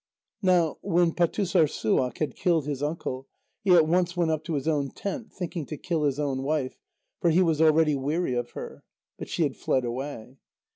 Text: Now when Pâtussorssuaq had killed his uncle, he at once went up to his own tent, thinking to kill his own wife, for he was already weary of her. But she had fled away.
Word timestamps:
Now 0.41 0.79
when 0.81 1.11
Pâtussorssuaq 1.13 2.17
had 2.17 2.35
killed 2.35 2.65
his 2.65 2.81
uncle, 2.81 3.27
he 3.63 3.69
at 3.75 3.87
once 3.87 4.17
went 4.17 4.31
up 4.31 4.43
to 4.45 4.55
his 4.55 4.67
own 4.67 4.89
tent, 4.89 5.31
thinking 5.31 5.67
to 5.67 5.77
kill 5.77 6.05
his 6.05 6.19
own 6.19 6.41
wife, 6.41 6.79
for 7.19 7.29
he 7.29 7.43
was 7.43 7.61
already 7.61 7.93
weary 7.93 8.33
of 8.33 8.53
her. 8.53 8.83
But 9.19 9.29
she 9.29 9.43
had 9.43 9.55
fled 9.55 9.85
away. 9.85 10.39